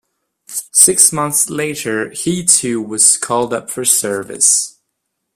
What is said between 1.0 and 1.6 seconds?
months